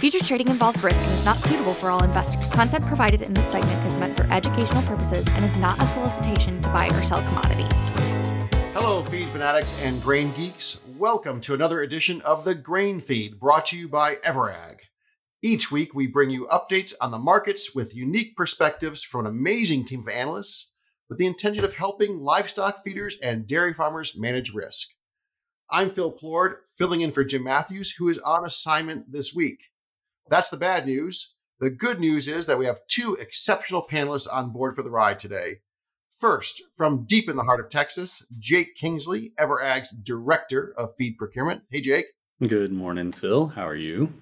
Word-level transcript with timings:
Future 0.00 0.24
trading 0.24 0.48
involves 0.48 0.82
risk 0.82 1.02
and 1.02 1.12
is 1.12 1.26
not 1.26 1.36
suitable 1.36 1.74
for 1.74 1.90
all 1.90 2.02
investors. 2.02 2.48
Content 2.48 2.82
provided 2.86 3.20
in 3.20 3.34
this 3.34 3.46
segment 3.52 3.86
is 3.86 3.94
meant 3.98 4.16
for 4.16 4.24
educational 4.32 4.80
purposes 4.84 5.26
and 5.32 5.44
is 5.44 5.54
not 5.58 5.78
a 5.78 5.84
solicitation 5.84 6.58
to 6.62 6.70
buy 6.70 6.86
or 6.86 7.02
sell 7.02 7.22
commodities. 7.28 7.68
Hello, 8.72 9.02
feed 9.02 9.28
fanatics 9.28 9.78
and 9.82 10.00
grain 10.02 10.32
geeks. 10.32 10.80
Welcome 10.96 11.42
to 11.42 11.52
another 11.52 11.82
edition 11.82 12.22
of 12.22 12.46
the 12.46 12.54
Grain 12.54 12.98
Feed 12.98 13.38
brought 13.38 13.66
to 13.66 13.78
you 13.78 13.88
by 13.88 14.14
Everag. 14.24 14.78
Each 15.42 15.70
week, 15.70 15.92
we 15.94 16.06
bring 16.06 16.30
you 16.30 16.46
updates 16.46 16.94
on 16.98 17.10
the 17.10 17.18
markets 17.18 17.74
with 17.74 17.94
unique 17.94 18.34
perspectives 18.38 19.04
from 19.04 19.26
an 19.26 19.30
amazing 19.30 19.84
team 19.84 20.00
of 20.00 20.08
analysts 20.08 20.76
with 21.10 21.18
the 21.18 21.26
intention 21.26 21.62
of 21.62 21.74
helping 21.74 22.20
livestock 22.20 22.82
feeders 22.82 23.18
and 23.22 23.46
dairy 23.46 23.74
farmers 23.74 24.16
manage 24.16 24.54
risk. 24.54 24.94
I'm 25.70 25.90
Phil 25.90 26.10
Plourd, 26.10 26.60
filling 26.74 27.02
in 27.02 27.12
for 27.12 27.22
Jim 27.22 27.44
Matthews, 27.44 27.96
who 27.98 28.08
is 28.08 28.18
on 28.20 28.46
assignment 28.46 29.12
this 29.12 29.34
week. 29.34 29.58
That's 30.30 30.48
the 30.48 30.56
bad 30.56 30.86
news. 30.86 31.34
The 31.58 31.70
good 31.70 31.98
news 31.98 32.28
is 32.28 32.46
that 32.46 32.56
we 32.56 32.64
have 32.66 32.86
two 32.88 33.14
exceptional 33.16 33.84
panelists 33.90 34.32
on 34.32 34.52
board 34.52 34.76
for 34.76 34.82
the 34.82 34.90
ride 34.90 35.18
today. 35.18 35.56
First, 36.20 36.62
from 36.76 37.04
deep 37.04 37.28
in 37.28 37.36
the 37.36 37.42
heart 37.42 37.58
of 37.58 37.68
Texas, 37.68 38.24
Jake 38.38 38.76
Kingsley, 38.76 39.32
Everag's 39.36 39.90
Director 39.90 40.72
of 40.78 40.90
Feed 40.96 41.18
Procurement. 41.18 41.62
Hey, 41.68 41.80
Jake. 41.80 42.04
Good 42.46 42.72
morning, 42.72 43.10
Phil. 43.10 43.48
How 43.48 43.66
are 43.66 43.74
you? 43.74 44.12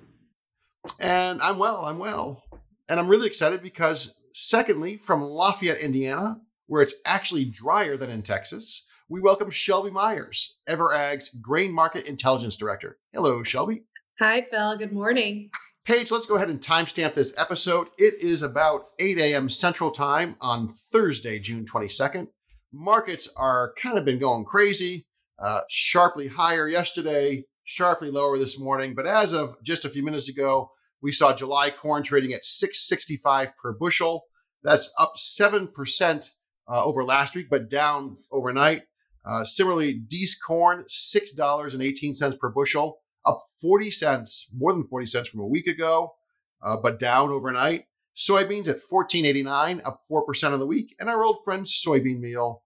And 0.98 1.42
I'm 1.42 1.58
well, 1.58 1.84
I'm 1.84 1.98
well. 1.98 2.42
And 2.88 2.98
I'm 2.98 3.08
really 3.08 3.26
excited 3.26 3.62
because, 3.62 4.22
secondly, 4.32 4.96
from 4.96 5.22
Lafayette, 5.22 5.78
Indiana, 5.78 6.40
where 6.68 6.82
it's 6.82 6.94
actually 7.04 7.44
drier 7.44 7.98
than 7.98 8.08
in 8.08 8.22
Texas, 8.22 8.88
we 9.10 9.20
welcome 9.20 9.50
Shelby 9.50 9.90
Myers, 9.90 10.58
Everag's 10.66 11.28
Grain 11.34 11.70
Market 11.72 12.06
Intelligence 12.06 12.56
Director. 12.56 12.98
Hello, 13.12 13.42
Shelby. 13.42 13.82
Hi, 14.20 14.40
Phil. 14.50 14.78
Good 14.78 14.92
morning. 14.92 15.50
Paige, 15.88 16.10
let's 16.10 16.26
go 16.26 16.36
ahead 16.36 16.50
and 16.50 16.60
timestamp 16.60 17.14
this 17.14 17.32
episode. 17.38 17.88
It 17.96 18.20
is 18.20 18.42
about 18.42 18.88
8 18.98 19.16
a.m. 19.16 19.48
Central 19.48 19.90
Time 19.90 20.36
on 20.38 20.68
Thursday, 20.68 21.38
June 21.38 21.64
22nd. 21.64 22.28
Markets 22.74 23.30
are 23.38 23.72
kind 23.82 23.96
of 23.96 24.04
been 24.04 24.18
going 24.18 24.44
crazy, 24.44 25.06
uh, 25.38 25.62
sharply 25.70 26.26
higher 26.26 26.68
yesterday, 26.68 27.42
sharply 27.64 28.10
lower 28.10 28.36
this 28.36 28.60
morning. 28.60 28.94
But 28.94 29.06
as 29.06 29.32
of 29.32 29.56
just 29.62 29.86
a 29.86 29.88
few 29.88 30.04
minutes 30.04 30.28
ago, 30.28 30.72
we 31.00 31.10
saw 31.10 31.34
July 31.34 31.70
corn 31.70 32.02
trading 32.02 32.34
at 32.34 32.44
665 32.44 33.52
per 33.56 33.72
bushel. 33.72 34.26
That's 34.62 34.92
up 34.98 35.14
7% 35.16 36.30
uh, 36.68 36.84
over 36.84 37.02
last 37.02 37.34
week, 37.34 37.46
but 37.48 37.70
down 37.70 38.18
overnight. 38.30 38.82
Uh, 39.24 39.46
similarly, 39.46 39.94
Dees 39.94 40.38
corn, 40.38 40.84
$6.18 40.90 42.38
per 42.38 42.50
bushel 42.50 42.98
up 43.28 43.40
40 43.60 43.90
cents, 43.90 44.50
more 44.56 44.72
than 44.72 44.86
40 44.86 45.06
cents 45.06 45.28
from 45.28 45.40
a 45.40 45.46
week 45.46 45.66
ago, 45.66 46.14
uh, 46.62 46.78
but 46.82 46.98
down 46.98 47.30
overnight. 47.30 47.84
Soybeans 48.16 48.66
at 48.66 48.80
14.89, 48.90 49.86
up 49.86 49.98
4% 50.10 50.52
on 50.52 50.58
the 50.58 50.66
week. 50.66 50.96
And 50.98 51.08
our 51.08 51.22
old 51.22 51.44
friend 51.44 51.64
soybean 51.64 52.18
meal, 52.18 52.64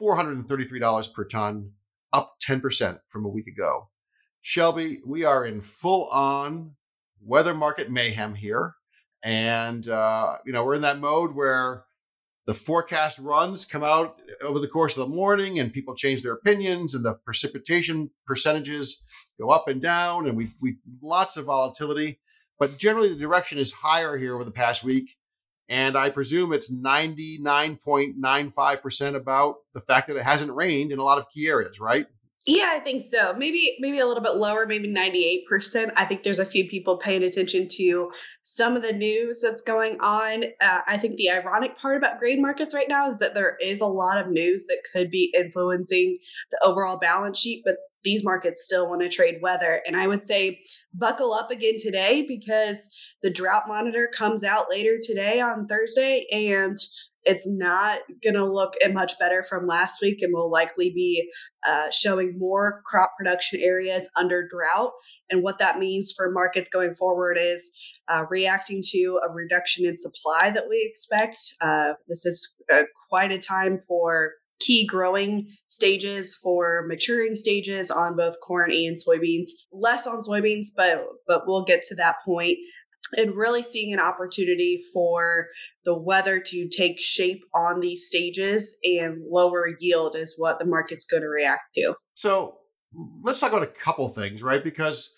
$433 0.00 1.12
per 1.12 1.24
ton, 1.24 1.72
up 2.12 2.36
10% 2.42 3.00
from 3.08 3.26
a 3.26 3.28
week 3.28 3.48
ago. 3.48 3.90
Shelby, 4.40 5.00
we 5.04 5.24
are 5.24 5.44
in 5.44 5.60
full 5.60 6.08
on 6.08 6.76
weather 7.20 7.52
market 7.52 7.90
mayhem 7.90 8.36
here. 8.36 8.76
And, 9.22 9.86
uh, 9.88 10.36
you 10.46 10.52
know, 10.52 10.64
we're 10.64 10.76
in 10.76 10.82
that 10.82 11.00
mode 11.00 11.34
where 11.34 11.84
the 12.46 12.54
forecast 12.54 13.18
runs 13.18 13.66
come 13.66 13.84
out 13.84 14.22
over 14.40 14.58
the 14.58 14.68
course 14.68 14.96
of 14.96 15.06
the 15.06 15.14
morning 15.14 15.58
and 15.58 15.72
people 15.72 15.94
change 15.94 16.22
their 16.22 16.32
opinions 16.32 16.94
and 16.94 17.04
the 17.04 17.18
precipitation 17.26 18.10
percentages 18.26 19.04
go 19.38 19.50
up 19.50 19.68
and 19.68 19.80
down, 19.80 20.26
and 20.26 20.36
we 20.36 20.48
we 20.60 20.76
lots 21.02 21.36
of 21.36 21.46
volatility. 21.46 22.18
But 22.58 22.76
generally, 22.76 23.08
the 23.08 23.16
direction 23.16 23.58
is 23.58 23.72
higher 23.72 24.16
here 24.16 24.34
over 24.34 24.44
the 24.44 24.50
past 24.50 24.82
week, 24.82 25.16
and 25.68 25.96
I 25.96 26.10
presume 26.10 26.52
it's 26.52 26.70
ninety 26.70 27.38
nine 27.40 27.76
point 27.76 28.16
nine 28.18 28.50
five 28.50 28.82
percent 28.82 29.16
about 29.16 29.56
the 29.74 29.80
fact 29.80 30.08
that 30.08 30.16
it 30.16 30.22
hasn't 30.22 30.54
rained 30.54 30.92
in 30.92 30.98
a 30.98 31.04
lot 31.04 31.18
of 31.18 31.30
key 31.30 31.48
areas, 31.48 31.80
right? 31.80 32.06
Yeah, 32.48 32.70
I 32.72 32.78
think 32.78 33.02
so. 33.02 33.34
Maybe 33.34 33.76
maybe 33.78 33.98
a 33.98 34.06
little 34.06 34.22
bit 34.22 34.36
lower, 34.36 34.64
maybe 34.64 34.88
98%. 34.88 35.92
I 35.96 36.06
think 36.06 36.22
there's 36.22 36.38
a 36.38 36.46
few 36.46 36.66
people 36.66 36.96
paying 36.96 37.22
attention 37.22 37.68
to 37.72 38.10
some 38.42 38.74
of 38.74 38.82
the 38.82 38.92
news 38.94 39.42
that's 39.42 39.60
going 39.60 40.00
on. 40.00 40.44
Uh, 40.58 40.80
I 40.86 40.96
think 40.96 41.16
the 41.16 41.30
ironic 41.30 41.76
part 41.76 41.98
about 41.98 42.18
grain 42.18 42.40
markets 42.40 42.72
right 42.72 42.88
now 42.88 43.10
is 43.10 43.18
that 43.18 43.34
there 43.34 43.58
is 43.60 43.82
a 43.82 43.86
lot 43.86 44.18
of 44.18 44.28
news 44.28 44.64
that 44.66 44.82
could 44.94 45.10
be 45.10 45.34
influencing 45.36 46.18
the 46.50 46.58
overall 46.64 46.98
balance 46.98 47.38
sheet, 47.38 47.62
but 47.66 47.76
these 48.04 48.24
markets 48.24 48.64
still 48.64 48.88
want 48.88 49.02
to 49.02 49.08
trade 49.08 49.38
weather. 49.42 49.82
And 49.86 49.96
I 49.96 50.06
would 50.06 50.22
say 50.22 50.60
buckle 50.94 51.32
up 51.32 51.50
again 51.50 51.74
today 51.78 52.24
because 52.26 52.94
the 53.22 53.30
drought 53.30 53.64
monitor 53.66 54.08
comes 54.14 54.44
out 54.44 54.70
later 54.70 54.98
today 55.02 55.40
on 55.40 55.66
Thursday 55.66 56.26
and 56.32 56.76
it's 57.24 57.46
not 57.46 58.00
going 58.24 58.34
to 58.34 58.44
look 58.44 58.74
much 58.90 59.18
better 59.18 59.42
from 59.42 59.66
last 59.66 60.00
week 60.00 60.22
and 60.22 60.32
will 60.32 60.50
likely 60.50 60.90
be 60.90 61.30
uh, 61.68 61.90
showing 61.90 62.38
more 62.38 62.80
crop 62.86 63.10
production 63.18 63.60
areas 63.62 64.08
under 64.16 64.48
drought. 64.48 64.92
And 65.28 65.42
what 65.42 65.58
that 65.58 65.78
means 65.78 66.12
for 66.16 66.30
markets 66.30 66.70
going 66.70 66.94
forward 66.94 67.36
is 67.38 67.70
uh, 68.08 68.24
reacting 68.30 68.82
to 68.92 69.20
a 69.28 69.30
reduction 69.30 69.84
in 69.84 69.96
supply 69.98 70.50
that 70.50 70.68
we 70.70 70.88
expect. 70.90 71.38
Uh, 71.60 71.94
this 72.08 72.24
is 72.24 72.54
uh, 72.72 72.84
quite 73.10 73.30
a 73.30 73.38
time 73.38 73.78
for 73.86 74.32
key 74.60 74.86
growing 74.86 75.48
stages 75.66 76.34
for 76.34 76.84
maturing 76.86 77.36
stages 77.36 77.90
on 77.90 78.16
both 78.16 78.36
corn 78.40 78.70
and 78.70 78.96
soybeans 78.96 79.48
less 79.72 80.06
on 80.06 80.20
soybeans 80.20 80.66
but 80.76 81.04
but 81.26 81.46
we'll 81.46 81.64
get 81.64 81.84
to 81.84 81.94
that 81.94 82.16
point 82.24 82.58
and 83.16 83.34
really 83.34 83.62
seeing 83.62 83.92
an 83.94 84.00
opportunity 84.00 84.82
for 84.92 85.46
the 85.84 85.98
weather 85.98 86.40
to 86.40 86.68
take 86.68 87.00
shape 87.00 87.42
on 87.54 87.80
these 87.80 88.06
stages 88.06 88.76
and 88.84 89.22
lower 89.30 89.70
yield 89.80 90.14
is 90.14 90.34
what 90.36 90.58
the 90.58 90.66
market's 90.66 91.06
going 91.06 91.22
to 91.22 91.28
react 91.28 91.62
to. 91.74 91.94
So 92.14 92.58
let's 93.22 93.40
talk 93.40 93.52
about 93.52 93.62
a 93.62 93.66
couple 93.66 94.08
things 94.08 94.42
right? 94.42 94.62
Because 94.62 95.16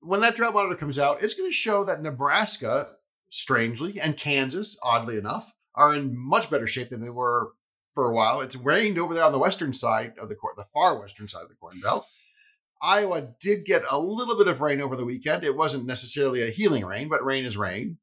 when 0.00 0.20
that 0.20 0.34
drought 0.34 0.54
monitor 0.54 0.76
comes 0.76 0.98
out 0.98 1.22
it's 1.22 1.34
going 1.34 1.48
to 1.48 1.54
show 1.54 1.84
that 1.84 2.02
nebraska 2.02 2.86
strangely 3.28 4.00
and 4.00 4.16
kansas 4.16 4.78
oddly 4.82 5.16
enough 5.16 5.52
are 5.74 5.94
in 5.94 6.16
much 6.16 6.50
better 6.50 6.66
shape 6.66 6.88
than 6.88 7.00
they 7.00 7.10
were 7.10 7.52
for 7.90 8.08
a 8.08 8.14
while. 8.14 8.40
It's 8.40 8.56
rained 8.56 8.98
over 8.98 9.14
there 9.14 9.24
on 9.24 9.32
the 9.32 9.38
western 9.38 9.72
side 9.72 10.14
of 10.20 10.28
the 10.28 10.36
corn, 10.36 10.54
the 10.56 10.64
far 10.72 11.00
western 11.00 11.28
side 11.28 11.42
of 11.42 11.48
the 11.48 11.54
Corn 11.54 11.80
Belt. 11.80 12.06
Iowa 12.82 13.28
did 13.40 13.66
get 13.66 13.82
a 13.90 14.00
little 14.00 14.38
bit 14.38 14.48
of 14.48 14.60
rain 14.60 14.80
over 14.80 14.96
the 14.96 15.04
weekend. 15.04 15.44
It 15.44 15.56
wasn't 15.56 15.86
necessarily 15.86 16.42
a 16.42 16.50
healing 16.50 16.84
rain, 16.84 17.08
but 17.08 17.24
rain 17.24 17.44
is 17.44 17.56
rain. 17.56 17.98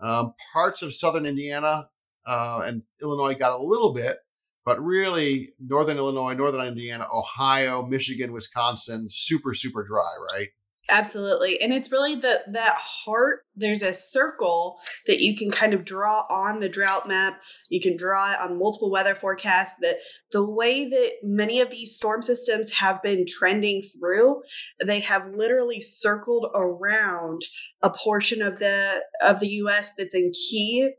Um, 0.00 0.34
parts 0.52 0.82
of 0.82 0.94
southern 0.94 1.26
Indiana 1.26 1.88
uh, 2.26 2.62
and 2.64 2.82
Illinois 3.00 3.34
got 3.34 3.52
a 3.52 3.62
little 3.62 3.94
bit, 3.94 4.18
but 4.64 4.82
really 4.82 5.54
northern 5.60 5.96
Illinois, 5.96 6.34
northern 6.34 6.66
Indiana, 6.66 7.06
Ohio, 7.12 7.86
Michigan, 7.86 8.32
Wisconsin, 8.32 9.06
super 9.08 9.54
super 9.54 9.84
dry, 9.84 10.12
right? 10.32 10.48
Absolutely. 10.88 11.60
And 11.60 11.72
it's 11.72 11.90
really 11.90 12.14
the 12.14 12.42
that 12.52 12.76
heart, 12.76 13.44
there's 13.56 13.82
a 13.82 13.92
circle 13.92 14.78
that 15.06 15.20
you 15.20 15.36
can 15.36 15.50
kind 15.50 15.74
of 15.74 15.84
draw 15.84 16.24
on 16.30 16.60
the 16.60 16.68
drought 16.68 17.08
map. 17.08 17.40
You 17.68 17.80
can 17.80 17.96
draw 17.96 18.32
it 18.32 18.40
on 18.40 18.58
multiple 18.58 18.90
weather 18.90 19.14
forecasts 19.14 19.74
that 19.80 19.96
the 20.30 20.48
way 20.48 20.88
that 20.88 21.12
many 21.24 21.60
of 21.60 21.70
these 21.70 21.96
storm 21.96 22.22
systems 22.22 22.70
have 22.74 23.02
been 23.02 23.26
trending 23.26 23.82
through, 23.82 24.42
they 24.84 25.00
have 25.00 25.34
literally 25.34 25.80
circled 25.80 26.46
around 26.54 27.44
a 27.82 27.90
portion 27.90 28.40
of 28.40 28.58
the 28.58 29.02
of 29.20 29.40
the 29.40 29.48
US 29.48 29.92
that's 29.92 30.14
in 30.14 30.32
key 30.32 30.92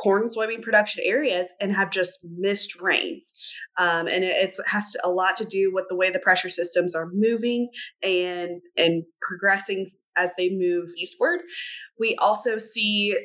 corn 0.00 0.22
and 0.22 0.30
soybean 0.30 0.62
production 0.62 1.02
areas 1.04 1.52
and 1.60 1.72
have 1.72 1.90
just 1.90 2.20
missed 2.24 2.80
rains. 2.80 3.34
Um, 3.76 4.06
and 4.06 4.24
it 4.24 4.54
has 4.66 4.92
to, 4.92 5.00
a 5.04 5.10
lot 5.10 5.36
to 5.36 5.44
do 5.44 5.72
with 5.72 5.86
the 5.88 5.96
way 5.96 6.10
the 6.10 6.20
pressure 6.20 6.48
systems 6.48 6.94
are 6.94 7.10
moving 7.12 7.68
and 8.02 8.60
and 8.76 9.04
progressing 9.20 9.90
as 10.16 10.34
they 10.36 10.50
move 10.50 10.90
eastward. 10.96 11.40
We 11.98 12.16
also 12.16 12.58
see 12.58 13.16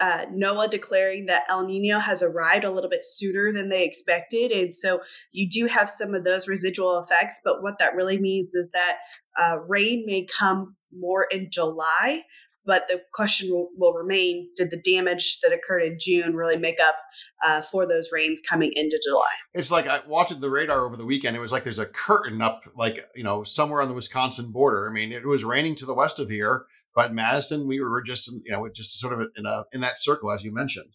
uh, 0.00 0.26
NOAA 0.26 0.68
declaring 0.68 1.26
that 1.26 1.44
El 1.48 1.64
Nino 1.64 2.00
has 2.00 2.22
arrived 2.24 2.64
a 2.64 2.70
little 2.70 2.90
bit 2.90 3.04
sooner 3.04 3.52
than 3.52 3.68
they 3.68 3.84
expected. 3.84 4.50
And 4.50 4.74
so 4.74 5.00
you 5.30 5.48
do 5.48 5.66
have 5.66 5.88
some 5.88 6.12
of 6.12 6.24
those 6.24 6.48
residual 6.48 6.98
effects. 6.98 7.40
But 7.44 7.62
what 7.62 7.78
that 7.78 7.94
really 7.94 8.18
means 8.18 8.54
is 8.54 8.70
that 8.70 8.96
uh, 9.38 9.58
rain 9.68 10.04
may 10.04 10.26
come 10.26 10.74
more 10.92 11.28
in 11.30 11.50
July, 11.50 12.24
but 12.64 12.86
the 12.88 13.02
question 13.12 13.50
will, 13.50 13.68
will, 13.76 13.92
remain 13.92 14.48
did 14.56 14.70
the 14.70 14.80
damage 14.80 15.40
that 15.40 15.52
occurred 15.52 15.82
in 15.82 15.98
June 16.00 16.34
really 16.34 16.56
make 16.56 16.78
up 16.80 16.96
uh, 17.44 17.62
for 17.62 17.86
those 17.86 18.10
rains 18.12 18.40
coming 18.48 18.72
into 18.74 19.00
July? 19.04 19.30
It's 19.54 19.70
like 19.70 19.86
I 19.86 20.00
watched 20.06 20.40
the 20.40 20.50
radar 20.50 20.84
over 20.84 20.96
the 20.96 21.04
weekend. 21.04 21.36
It 21.36 21.40
was 21.40 21.52
like 21.52 21.64
there's 21.64 21.78
a 21.78 21.86
curtain 21.86 22.40
up, 22.40 22.62
like, 22.76 23.06
you 23.14 23.24
know, 23.24 23.42
somewhere 23.42 23.82
on 23.82 23.88
the 23.88 23.94
Wisconsin 23.94 24.52
border. 24.52 24.88
I 24.88 24.92
mean, 24.92 25.12
it 25.12 25.26
was 25.26 25.44
raining 25.44 25.74
to 25.76 25.86
the 25.86 25.94
west 25.94 26.20
of 26.20 26.30
here, 26.30 26.66
but 26.94 27.12
Madison, 27.12 27.66
we 27.66 27.80
were 27.80 28.02
just, 28.02 28.30
you 28.44 28.52
know, 28.52 28.68
just 28.68 28.98
sort 28.98 29.14
of 29.14 29.28
in, 29.36 29.46
a, 29.46 29.64
in 29.72 29.80
that 29.80 30.00
circle, 30.00 30.30
as 30.30 30.44
you 30.44 30.52
mentioned. 30.52 30.90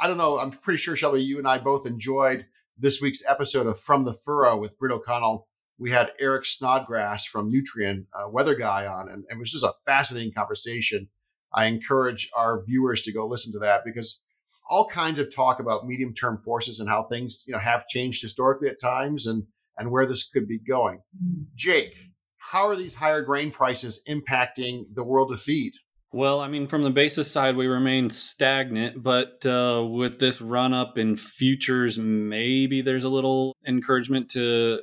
I 0.00 0.06
don't 0.06 0.18
know. 0.18 0.38
I'm 0.38 0.50
pretty 0.50 0.78
sure, 0.78 0.96
Shelby, 0.96 1.22
you 1.22 1.38
and 1.38 1.46
I 1.46 1.58
both 1.58 1.86
enjoyed 1.86 2.46
this 2.78 3.00
week's 3.00 3.22
episode 3.28 3.66
of 3.66 3.78
From 3.78 4.04
the 4.04 4.14
Furrow 4.14 4.56
with 4.56 4.78
Britt 4.78 4.92
O'Connell 4.92 5.46
we 5.82 5.90
had 5.90 6.12
Eric 6.20 6.46
Snodgrass 6.46 7.26
from 7.26 7.52
Nutrien, 7.52 8.06
uh, 8.14 8.30
weather 8.30 8.54
guy, 8.54 8.86
on, 8.86 9.08
and, 9.08 9.24
and 9.28 9.36
it 9.36 9.38
was 9.38 9.50
just 9.50 9.64
a 9.64 9.74
fascinating 9.84 10.32
conversation. 10.32 11.08
I 11.52 11.66
encourage 11.66 12.30
our 12.36 12.64
viewers 12.64 13.02
to 13.02 13.12
go 13.12 13.26
listen 13.26 13.52
to 13.54 13.58
that 13.58 13.82
because 13.84 14.22
all 14.70 14.86
kinds 14.86 15.18
of 15.18 15.34
talk 15.34 15.58
about 15.58 15.84
medium 15.84 16.14
term 16.14 16.38
forces 16.38 16.78
and 16.78 16.88
how 16.88 17.02
things 17.02 17.44
you 17.48 17.52
know 17.52 17.58
have 17.58 17.88
changed 17.88 18.22
historically 18.22 18.68
at 18.68 18.80
times 18.80 19.26
and 19.26 19.42
and 19.76 19.90
where 19.90 20.06
this 20.06 20.22
could 20.22 20.46
be 20.46 20.60
going. 20.60 20.98
Mm-hmm. 21.20 21.42
Jake, 21.56 21.96
how 22.38 22.68
are 22.68 22.76
these 22.76 22.94
higher 22.94 23.22
grain 23.22 23.50
prices 23.50 24.04
impacting 24.08 24.84
the 24.94 25.02
world 25.02 25.32
of 25.32 25.40
feed? 25.40 25.72
Well, 26.14 26.40
I 26.40 26.48
mean, 26.48 26.66
from 26.66 26.82
the 26.82 26.90
basis 26.90 27.30
side, 27.30 27.56
we 27.56 27.66
remain 27.66 28.10
stagnant, 28.10 29.02
but 29.02 29.44
uh, 29.46 29.82
with 29.82 30.18
this 30.18 30.42
run 30.42 30.74
up 30.74 30.98
in 30.98 31.16
futures, 31.16 31.98
maybe 31.98 32.82
there's 32.82 33.04
a 33.04 33.08
little 33.08 33.56
encouragement 33.66 34.30
to 34.32 34.80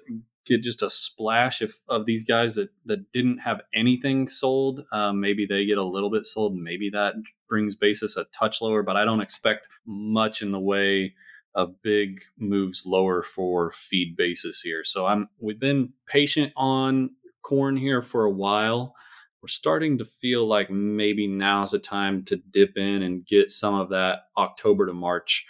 get 0.50 0.64
just 0.64 0.82
a 0.82 0.90
splash 0.90 1.62
if, 1.62 1.82
of 1.88 2.06
these 2.06 2.26
guys 2.28 2.56
that, 2.56 2.70
that 2.86 3.12
didn't 3.14 3.40
have 3.40 3.62
anything 3.74 4.28
sold. 4.28 4.86
Um, 4.92 5.22
maybe 5.22 5.46
they 5.46 5.66
get 5.66 5.78
a 5.78 5.84
little 5.84 6.10
bit 6.10 6.26
sold. 6.26 6.58
Maybe 6.58 6.90
that 6.90 7.14
brings 7.48 7.76
basis 7.76 8.18
a 8.18 8.26
touch 8.26 8.62
lower, 8.62 8.84
but 8.84 8.98
I 8.98 9.06
don't 9.06 9.22
expect 9.22 9.68
much 9.86 10.42
in 10.42 10.52
the 10.52 10.60
way 10.60 11.14
of 11.56 11.82
big 11.82 12.22
moves 12.38 12.84
lower 12.86 13.24
for 13.24 13.72
feed 13.72 14.16
basis 14.16 14.62
here. 14.62 14.84
So 14.84 15.06
I'm 15.06 15.30
we've 15.40 15.60
been 15.60 15.94
patient 16.08 16.54
on 16.56 17.12
corn 17.42 17.78
here 17.78 18.02
for 18.02 18.26
a 18.26 18.32
while. 18.32 18.96
We're 19.42 19.48
starting 19.48 19.98
to 20.00 20.06
feel 20.06 20.46
like 20.46 20.70
maybe 20.70 21.26
now's 21.26 21.72
the 21.72 21.80
time 21.80 22.24
to 22.26 22.36
dip 22.36 22.78
in 22.78 23.02
and 23.02 23.26
get 23.26 23.52
some 23.52 23.74
of 23.74 23.90
that 23.90 24.24
October 24.38 24.86
to 24.86 24.94
March 24.94 25.48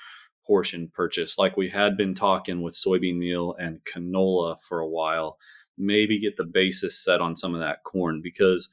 portion 0.50 0.92
purchase, 0.92 1.38
like 1.38 1.56
we 1.56 1.70
had 1.70 1.96
been 1.96 2.16
talking 2.16 2.64
with 2.64 2.74
soybean 2.74 3.20
meal 3.20 3.56
and 3.60 3.82
canola 3.84 4.60
for 4.60 4.80
a 4.80 4.88
while. 4.88 5.38
Maybe 5.78 6.20
get 6.20 6.38
the 6.38 6.44
basis 6.44 6.98
set 6.98 7.22
on 7.22 7.38
some 7.38 7.54
of 7.54 7.62
that 7.62 7.84
corn 7.84 8.20
because 8.24 8.72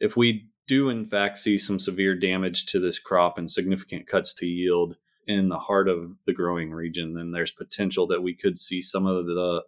if 0.00 0.16
we 0.16 0.48
do 0.66 0.88
in 0.88 1.06
fact 1.06 1.38
see 1.38 1.58
some 1.58 1.78
severe 1.78 2.16
damage 2.16 2.66
to 2.66 2.80
this 2.80 2.98
crop 2.98 3.38
and 3.38 3.48
significant 3.48 4.08
cuts 4.08 4.34
to 4.34 4.46
yield 4.46 4.96
in 5.28 5.48
the 5.48 5.60
heart 5.60 5.88
of 5.88 6.16
the 6.26 6.32
growing 6.32 6.72
region, 6.72 7.14
then 7.14 7.30
there's 7.30 7.52
potential 7.52 8.08
that 8.08 8.24
we 8.24 8.34
could 8.34 8.58
see 8.58 8.82
some 8.82 9.06
of 9.06 9.26
the 9.26 9.62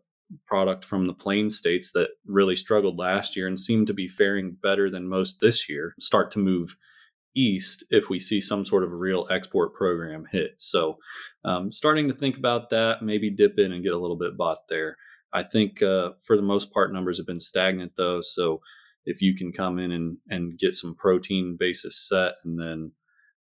product 0.46 0.84
from 0.84 1.06
the 1.06 1.14
plain 1.14 1.50
states 1.50 1.92
that 1.92 2.10
really 2.26 2.56
struggled 2.56 2.98
last 2.98 3.36
year 3.36 3.46
and 3.46 3.60
seem 3.60 3.86
to 3.86 3.94
be 3.94 4.08
faring 4.08 4.56
better 4.60 4.90
than 4.90 5.06
most 5.06 5.38
this 5.40 5.68
year 5.68 5.94
start 6.00 6.32
to 6.32 6.40
move 6.40 6.76
east 7.34 7.84
if 7.90 8.08
we 8.08 8.18
see 8.18 8.40
some 8.40 8.64
sort 8.64 8.84
of 8.84 8.92
real 8.92 9.26
export 9.30 9.74
program 9.74 10.26
hit. 10.30 10.54
So, 10.58 10.98
um, 11.44 11.72
starting 11.72 12.08
to 12.08 12.14
think 12.14 12.36
about 12.36 12.70
that, 12.70 13.02
maybe 13.02 13.30
dip 13.30 13.58
in 13.58 13.72
and 13.72 13.84
get 13.84 13.92
a 13.92 13.98
little 13.98 14.16
bit 14.16 14.36
bought 14.36 14.68
there. 14.68 14.96
I 15.32 15.42
think 15.42 15.82
uh, 15.82 16.10
for 16.22 16.36
the 16.36 16.42
most 16.42 16.72
part, 16.72 16.92
numbers 16.92 17.18
have 17.18 17.26
been 17.26 17.40
stagnant 17.40 17.92
though. 17.96 18.20
So, 18.22 18.60
if 19.06 19.20
you 19.20 19.36
can 19.36 19.52
come 19.52 19.78
in 19.78 19.92
and, 19.92 20.16
and 20.28 20.58
get 20.58 20.74
some 20.74 20.94
protein 20.94 21.56
basis 21.58 22.08
set 22.08 22.34
and 22.44 22.58
then 22.58 22.92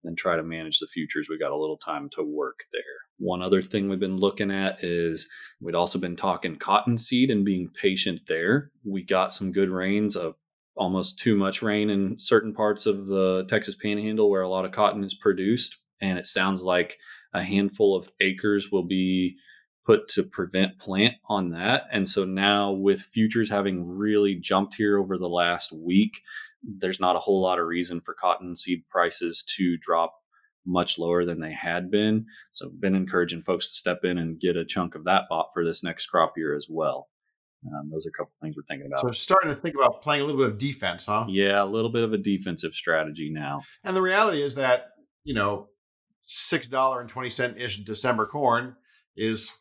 then 0.04 0.16
try 0.16 0.38
to 0.38 0.44
manage 0.44 0.80
the 0.80 0.88
futures, 0.88 1.28
we 1.30 1.38
got 1.38 1.52
a 1.52 1.58
little 1.58 1.78
time 1.78 2.10
to 2.16 2.24
work 2.24 2.62
there. 2.72 2.82
One 3.18 3.42
other 3.42 3.62
thing 3.62 3.90
we've 3.90 4.00
been 4.00 4.18
looking 4.18 4.52
at 4.52 4.84
is 4.84 5.28
we'd 5.60 5.76
also 5.76 6.00
been 6.00 6.16
talking 6.16 6.56
cottonseed 6.56 7.32
and 7.32 7.44
being 7.44 7.70
patient 7.70 8.22
there. 8.28 8.72
We 8.86 9.04
got 9.04 9.34
some 9.34 9.52
good 9.52 9.70
rains, 9.70 10.16
of 10.16 10.36
almost 10.78 11.20
too 11.20 11.36
much 11.36 11.62
rain 11.62 11.90
in 11.90 12.20
certain 12.20 12.54
parts 12.54 12.86
of 12.86 13.08
the 13.08 13.46
Texas 13.50 13.76
panhandle 13.76 14.30
where 14.30 14.42
a 14.42 14.50
lot 14.50 14.66
of 14.66 14.72
cotton 14.72 15.04
is 15.04 15.14
produced. 15.14 15.78
And 16.02 16.18
it 16.18 16.28
sounds 16.28 16.64
like 16.64 16.98
a 17.34 17.44
handful 17.44 17.96
of 17.96 18.10
acres 18.22 18.72
will 18.72 18.84
be 18.84 19.38
put 19.86 20.08
to 20.10 20.24
prevent 20.24 20.78
plant 20.80 21.16
on 21.30 21.52
that. 21.52 21.86
And 21.92 22.08
so 22.08 22.26
now, 22.26 22.72
with 22.72 23.02
futures 23.02 23.50
having 23.50 23.88
really 23.88 24.36
jumped 24.36 24.76
here 24.76 25.00
over 25.00 25.18
the 25.18 25.30
last 25.30 25.72
week, 25.72 26.22
there's 26.62 27.00
not 27.00 27.16
a 27.16 27.20
whole 27.20 27.42
lot 27.42 27.58
of 27.58 27.66
reason 27.66 28.02
for 28.02 28.14
cotton 28.14 28.58
seed 28.58 28.84
prices 28.90 29.44
to 29.56 29.78
drop 29.78 30.16
much 30.66 31.00
lower 31.00 31.24
than 31.24 31.40
they 31.40 31.54
had 31.54 31.90
been. 31.90 32.26
So, 32.52 32.70
been 32.70 32.96
encouraging 32.96 33.42
folks 33.42 33.70
to 33.70 33.76
step 33.76 34.00
in 34.04 34.18
and 34.18 34.40
get 34.40 34.58
a 34.58 34.66
chunk 34.66 34.94
of 34.94 35.06
that 35.06 35.24
bought 35.30 35.50
for 35.54 35.64
this 35.64 35.84
next 35.84 36.08
crop 36.08 36.34
year 36.36 36.54
as 36.54 36.68
well. 36.70 37.08
Um, 37.66 37.90
those 37.92 38.06
are 38.06 38.10
a 38.10 38.12
couple 38.12 38.32
things 38.42 38.56
we're 38.56 38.64
thinking 38.64 38.88
about. 38.88 39.02
So, 39.02 39.12
starting 39.12 39.50
to 39.50 39.56
think 39.56 39.76
about 39.76 40.02
playing 40.02 40.22
a 40.22 40.26
little 40.26 40.42
bit 40.42 40.52
of 40.52 40.58
defense, 40.58 41.08
huh? 41.08 41.26
Yeah, 41.28 41.64
a 41.64 41.66
little 41.66 41.92
bit 41.92 42.04
of 42.04 42.14
a 42.14 42.18
defensive 42.18 42.74
strategy 42.74 43.30
now. 43.32 43.62
And 43.84 43.96
the 43.96 44.02
reality 44.02 44.42
is 44.42 44.56
that 44.56 44.90
you 45.24 45.34
know, 45.34 45.68
six 46.24 46.68
dollar 46.68 47.02
and 47.02 47.10
twenty 47.10 47.30
cent 47.30 47.58
ish 47.58 47.78
December 47.78 48.26
corn 48.26 48.76
is 49.16 49.52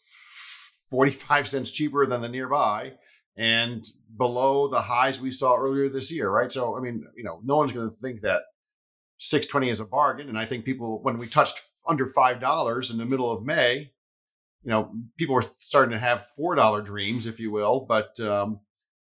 forty 0.91 1.13
five 1.13 1.49
cents 1.49 1.71
cheaper 1.71 2.07
than 2.07 2.21
the 2.21 2.29
nearby 2.29 2.93
and 3.37 3.87
below 4.17 4.69
the 4.69 4.81
highs 4.81 5.21
we 5.21 5.31
saw 5.31 5.57
earlier 5.57 5.89
this 5.89 6.13
year, 6.13 6.31
right? 6.31 6.51
So, 6.51 6.77
I 6.77 6.81
mean, 6.81 7.05
you 7.17 7.25
know, 7.25 7.41
no 7.43 7.57
one's 7.59 7.73
going 7.73 7.89
to 7.89 7.97
think 7.97 8.23
that 8.23 8.43
620 9.19 9.71
is 9.71 9.81
a 9.81 9.87
bargain. 9.87 10.29
And 10.29 10.39
I 10.39 10.47
think 10.47 10.65
people, 10.65 11.03
when 11.03 11.19
we 11.19 11.27
touched 11.27 11.61
under 11.87 12.07
$5 12.07 12.91
in 12.91 12.99
the 12.99 13.05
middle 13.05 13.31
of 13.31 13.45
May, 13.45 13.93
you 14.67 14.73
know, 14.73 14.91
people 15.17 15.37
were 15.37 15.43
starting 15.43 15.93
to 15.93 15.99
have 15.99 16.27
$4 16.37 16.85
dreams, 16.85 17.29
if 17.29 17.39
you 17.39 17.53
will, 17.53 17.87
but 17.89 18.19
um, 18.19 18.59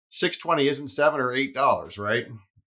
620 0.09 0.67
isn't 0.67 0.87
seven 0.89 1.19
or 1.19 1.29
$8, 1.29 1.97
right? 1.97 2.27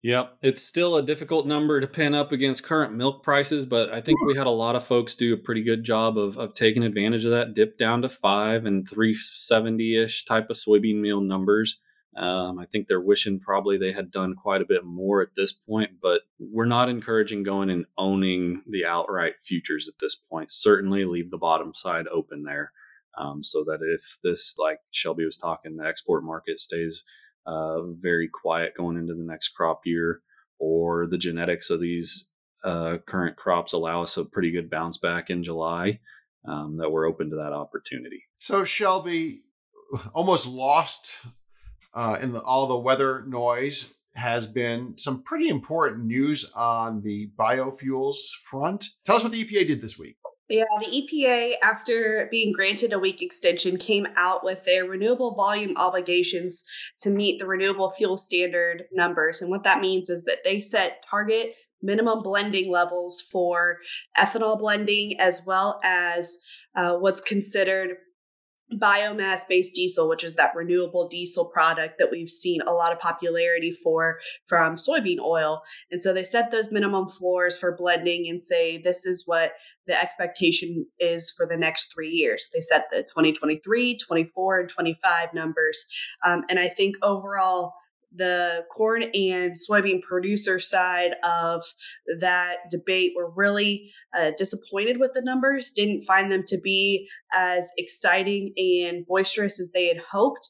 Yep. 0.04 0.38
It's 0.42 0.62
still 0.62 0.96
a 0.96 1.04
difficult 1.04 1.46
number 1.46 1.82
to 1.82 1.88
pin 1.88 2.16
up 2.16 2.32
against 2.32 2.64
current 2.64 2.94
milk 2.94 3.24
prices, 3.24 3.66
but 3.66 3.92
I 3.94 4.00
think 4.00 4.22
we 4.26 4.38
had 4.38 4.48
a 4.48 4.52
lot 4.52 4.78
of 4.78 4.86
folks 4.86 5.18
do 5.18 5.34
a 5.34 5.38
pretty 5.38 5.64
good 5.64 5.84
job 5.84 6.18
of, 6.18 6.38
of 6.38 6.54
taking 6.54 6.82
advantage 6.82 7.26
of 7.26 7.32
that 7.32 7.54
dip 7.54 7.78
down 7.78 8.04
to 8.04 8.10
five 8.10 8.66
and 8.66 8.88
370 8.88 10.02
ish 10.02 10.24
type 10.24 10.50
of 10.50 10.56
soybean 10.56 11.02
meal 11.02 11.20
numbers. 11.20 11.82
Um, 12.18 12.58
I 12.58 12.66
think 12.66 12.88
they're 12.88 13.00
wishing 13.00 13.40
probably 13.40 13.78
they 13.78 13.92
had 13.92 14.10
done 14.10 14.34
quite 14.34 14.62
a 14.62 14.68
bit 14.68 14.84
more 14.84 15.22
at 15.22 15.36
this 15.36 15.54
point, 15.54 15.92
but 16.02 16.22
we're 16.40 16.66
not 16.66 16.90
encouraging 16.90 17.44
going 17.44 17.70
and 17.70 17.86
owning 17.96 18.64
the 18.68 18.86
outright 18.86 19.36
futures 19.44 19.88
at 19.88 20.00
this 20.00 20.16
point. 20.16 20.50
Certainly 20.50 21.06
leave 21.06 21.30
the 21.30 21.38
bottom 21.38 21.76
side 21.76 22.08
open 22.08 22.44
there 22.44 22.72
um, 23.18 23.44
so 23.44 23.64
that 23.66 23.82
if 23.82 24.18
this, 24.24 24.56
like 24.58 24.80
Shelby 24.90 25.26
was 25.26 25.38
talking, 25.38 25.78
the 25.78 25.86
export 25.86 26.24
market 26.24 26.60
stays 26.60 27.04
uh, 27.46 27.84
very 27.84 28.28
quiet 28.28 28.74
going 28.76 28.98
into 28.98 29.14
the 29.14 29.24
next 29.24 29.50
crop 29.50 29.82
year, 29.86 30.22
or 30.58 31.06
the 31.06 31.20
genetics 31.20 31.70
of 31.70 31.80
these 31.80 32.30
uh, 32.64 32.98
current 33.06 33.36
crops 33.36 33.74
allow 33.74 34.02
us 34.02 34.18
a 34.18 34.26
pretty 34.26 34.52
good 34.52 34.72
bounce 34.72 34.98
back 34.98 35.30
in 35.30 35.44
July, 35.44 36.00
um, 36.48 36.78
that 36.78 36.92
we're 36.92 37.06
open 37.06 37.30
to 37.30 37.36
that 37.36 37.54
opportunity. 37.54 38.24
So 38.38 38.64
Shelby, 38.64 39.44
almost 40.14 40.48
lost 40.48 41.26
uh, 41.98 42.20
in 42.22 42.32
the, 42.32 42.42
all 42.44 42.68
the 42.68 42.78
weather 42.78 43.26
noise 43.28 43.96
has 44.14 44.46
been 44.46 44.94
some 44.98 45.24
pretty 45.24 45.50
important 45.50 46.06
news 46.06 46.50
on 46.56 47.02
the 47.02 47.32
biofuels 47.38 48.18
front. 48.46 48.86
Tell 49.04 49.16
us 49.16 49.24
what 49.24 49.32
the 49.32 49.44
EPA 49.44 49.68
did 49.68 49.82
this 49.82 49.98
week. 49.98 50.16
Yeah, 50.48 50.64
the 50.80 50.86
EPA, 50.86 51.56
after 51.62 52.28
being 52.32 52.54
granted 52.54 52.94
a 52.94 53.00
week 53.00 53.22
extension, 53.22 53.78
came 53.78 54.08
out 54.16 54.46
with 54.46 54.64
their 54.64 54.86
renewable 54.86 55.36
volume 55.36 55.76
obligations 55.76 56.64
to 57.02 57.10
meet 57.10 57.40
the 57.40 57.48
renewable 57.48 57.90
fuel 57.90 58.16
standard 58.16 58.84
numbers. 58.94 59.42
And 59.42 59.50
what 59.50 59.64
that 59.64 59.82
means 59.82 60.08
is 60.08 60.24
that 60.24 60.44
they 60.46 60.62
set 60.62 61.04
target 61.10 61.56
minimum 61.82 62.22
blending 62.22 62.72
levels 62.72 63.22
for 63.22 63.80
ethanol 64.18 64.58
blending 64.58 65.20
as 65.20 65.42
well 65.46 65.80
as 65.84 66.38
uh, 66.76 66.98
what's 66.98 67.22
considered 67.22 67.98
biomass 68.74 69.48
based 69.48 69.76
diesel, 69.76 70.10
which 70.10 70.24
is 70.24 70.36
that 70.36 70.56
renewable 70.56 71.08
diesel 71.08 71.46
product 71.46 71.98
that 72.00 72.12
we've 72.12 72.30
seen 72.30 72.62
a 72.62 72.74
lot 72.74 72.92
of 72.92 73.00
popularity 73.00 73.72
for 73.72 74.20
from 74.46 74.76
soybean 74.76 75.20
oil. 75.20 75.62
And 75.92 76.02
so 76.02 76.14
they 76.14 76.24
set 76.24 76.52
those 76.52 76.72
minimum 76.72 77.08
floors 77.08 77.58
for 77.58 77.76
blending 77.76 78.28
and 78.30 78.44
say 78.44 78.78
this 78.78 79.06
is 79.06 79.24
what 79.26 79.54
the 79.88 80.00
expectation 80.00 80.86
is 81.00 81.32
for 81.32 81.46
the 81.46 81.58
next 81.58 81.94
three 81.94 82.10
years. 82.10 82.50
They 82.54 82.60
set 82.60 82.90
the 82.92 83.04
2023, 83.04 83.98
24, 84.06 84.60
and 84.60 84.70
25 84.70 85.34
numbers. 85.34 85.86
Um, 86.26 86.44
and 86.50 86.60
I 86.60 86.68
think 86.68 86.98
overall, 87.02 87.74
the 88.14 88.66
corn 88.76 89.04
and 89.04 89.56
soybean 89.56 90.02
producer 90.02 90.60
side 90.60 91.12
of 91.24 91.64
that 92.20 92.58
debate 92.72 93.14
were 93.16 93.32
really 93.36 93.92
uh, 94.18 94.32
disappointed 94.38 95.00
with 95.00 95.14
the 95.14 95.22
numbers, 95.22 95.72
didn't 95.72 96.04
find 96.04 96.32
them 96.32 96.44
to 96.48 96.60
be 96.60 97.10
as 97.34 97.70
exciting 97.78 98.54
and 98.58 99.06
boisterous 99.06 99.60
as 99.60 99.72
they 99.72 99.88
had 99.88 100.00
hoped. 100.12 100.50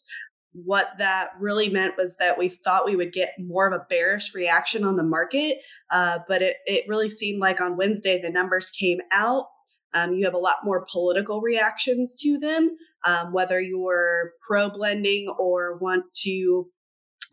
What 0.53 0.91
that 0.97 1.31
really 1.39 1.69
meant 1.69 1.97
was 1.97 2.15
that 2.17 2.37
we 2.37 2.49
thought 2.49 2.85
we 2.85 2.95
would 2.95 3.13
get 3.13 3.33
more 3.39 3.67
of 3.67 3.73
a 3.73 3.85
bearish 3.89 4.33
reaction 4.33 4.83
on 4.83 4.95
the 4.95 5.03
market, 5.03 5.57
uh, 5.91 6.19
but 6.27 6.41
it, 6.41 6.57
it 6.65 6.85
really 6.87 7.09
seemed 7.09 7.39
like 7.39 7.61
on 7.61 7.77
Wednesday 7.77 8.19
the 8.19 8.31
numbers 8.31 8.69
came 8.69 8.99
out. 9.11 9.45
Um, 9.93 10.13
you 10.13 10.25
have 10.25 10.33
a 10.33 10.39
lot 10.39 10.57
more 10.63 10.85
political 10.91 11.41
reactions 11.41 12.15
to 12.21 12.37
them, 12.39 12.75
um, 13.05 13.33
whether 13.33 13.59
you're 13.61 14.33
pro 14.45 14.69
blending 14.69 15.33
or 15.39 15.77
want 15.77 16.05
to 16.23 16.67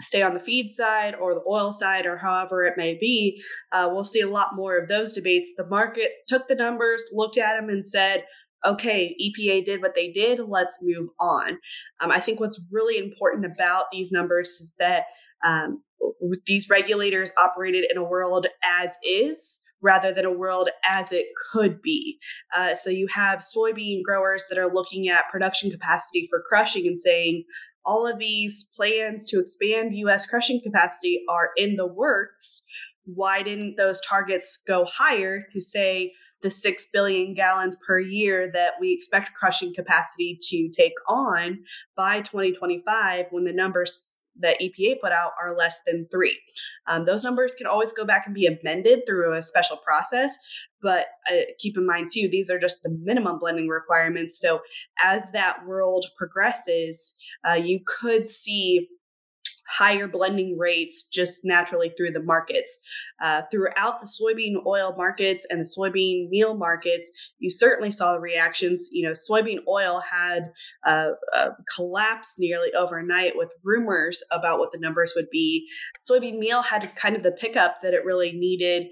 stay 0.01 0.23
on 0.23 0.35
the 0.35 0.41
feed 0.41 0.71
side 0.71 1.15
or 1.15 1.35
the 1.35 1.45
oil 1.49 1.73
side 1.73 2.07
or 2.07 2.19
however 2.19 2.65
it 2.65 2.75
may 2.77 2.97
be, 2.99 3.43
uh, 3.73 3.89
we'll 3.93 4.05
see 4.05 4.21
a 4.21 4.29
lot 4.29 4.51
more 4.55 4.77
of 4.77 4.89
those 4.89 5.13
debates. 5.13 5.51
The 5.57 5.67
market 5.67 6.11
took 6.27 6.49
the 6.49 6.55
numbers, 6.55 7.11
looked 7.13 7.39
at 7.39 7.57
them, 7.57 7.69
and 7.69 7.85
said, 7.85 8.25
okay, 8.65 9.15
EPA 9.21 9.65
did 9.65 9.83
what 9.83 9.95
they 9.95 10.11
did, 10.11 10.41
let's 10.41 10.79
move 10.83 11.09
on. 11.21 11.59
Um, 12.01 12.11
I 12.11 12.21
think 12.21 12.41
what's 12.41 12.61
really 12.73 12.99
important 12.99 13.45
about 13.45 13.87
these 13.93 14.11
numbers 14.11 14.49
is 14.53 14.75
that 14.79 15.05
um, 15.45 15.83
these 16.47 16.71
regulators 16.71 17.33
operated 17.39 17.85
in 17.91 17.99
a 17.99 18.09
world 18.09 18.47
as 18.65 18.97
is 19.03 19.61
rather 19.83 20.13
than 20.13 20.25
a 20.25 20.33
world 20.33 20.71
as 20.89 21.13
it 21.13 21.27
could 21.53 21.83
be. 21.83 22.19
Uh, 22.57 22.75
so 22.75 22.89
you 22.89 23.07
have 23.09 23.41
soybean 23.41 24.03
growers 24.03 24.47
that 24.49 24.59
are 24.59 24.73
looking 24.73 25.09
at 25.09 25.29
production 25.31 25.71
capacity 25.71 26.27
for 26.31 26.43
crushing 26.49 26.87
and 26.87 26.99
saying, 26.99 27.45
all 27.85 28.07
of 28.07 28.19
these 28.19 28.65
plans 28.77 29.25
to 29.27 29.41
expand 29.41 29.95
US 29.97 30.27
crushing 30.27 30.61
capacity 30.63 31.23
are 31.29 31.51
in 31.57 31.77
the 31.77 31.87
works. 31.87 32.65
Why 33.05 33.43
didn't 33.43 33.77
those 33.77 34.01
targets 34.01 34.57
go 34.67 34.85
higher 34.85 35.47
to 35.53 35.61
say 35.61 36.13
the 36.43 36.51
6 36.51 36.87
billion 36.93 37.35
gallons 37.35 37.77
per 37.87 37.99
year 37.99 38.51
that 38.53 38.73
we 38.81 38.93
expect 38.93 39.35
crushing 39.35 39.75
capacity 39.75 40.39
to 40.41 40.69
take 40.69 40.93
on 41.09 41.65
by 41.97 42.21
2025 42.21 43.29
when 43.31 43.45
the 43.45 43.53
numbers 43.53 44.21
that 44.41 44.61
EPA 44.61 45.01
put 45.01 45.13
out 45.13 45.33
are 45.41 45.57
less 45.57 45.83
than 45.87 46.07
three. 46.11 46.39
Um, 46.87 47.07
those 47.07 47.25
numbers 47.25 47.55
can 47.55 47.67
always 47.67 47.93
go 47.93 48.05
back 48.05 48.27
and 48.27 48.35
be 48.35 48.47
amended 48.47 49.01
through 49.07 49.33
a 49.33 49.43
special 49.43 49.77
process, 49.77 50.37
but 50.85 51.07
uh, 51.33 51.41
keep 51.59 51.77
in 51.77 51.87
mind 51.87 52.11
too, 52.13 52.29
these 52.31 52.51
are 52.51 52.61
just 52.61 52.83
the 52.83 52.97
minimum 53.03 53.39
blending 53.41 53.69
requirements. 53.69 54.39
So 54.39 54.61
as 55.03 55.31
that 55.33 55.67
world 55.67 56.07
progresses, 56.17 57.15
uh, 57.43 57.55
you 57.55 57.81
could 57.85 58.29
see 58.29 58.89
higher 59.69 60.07
blending 60.07 60.59
rates 60.59 61.09
just 61.09 61.45
naturally 61.45 61.91
through 61.97 62.11
the 62.11 62.23
markets. 62.23 62.83
Uh, 63.23 63.43
throughout 63.51 64.01
the 64.01 64.07
soybean 64.07 64.55
oil 64.67 64.95
markets 64.97 65.47
and 65.49 65.61
the 65.61 65.65
soybean 65.79 66.29
meal 66.29 66.57
markets, 66.57 67.11
you 67.39 67.49
certainly 67.51 67.91
saw 67.91 68.13
the 68.13 68.21
reactions. 68.21 68.89
You 68.93 69.07
know, 69.07 69.13
soybean 69.13 69.59
oil 69.69 70.01
had 70.01 70.51
uh, 70.85 71.11
uh, 71.33 71.51
collapsed 71.75 72.39
nearly 72.39 72.73
overnight 72.75 73.37
with 73.37 73.55
rumors 73.63 74.23
about 74.31 74.59
what 74.59 74.73
the 74.73 74.79
numbers 74.79 75.13
would 75.17 75.31
be. 75.31 75.69
Soybean 76.11 76.39
meal 76.39 76.63
had 76.63 76.95
kind 76.97 77.17
of 77.17 77.23
the 77.23 77.33
pickup 77.33 77.79
that 77.83 77.95
it 77.95 78.05
really 78.05 78.33
needed 78.33 78.89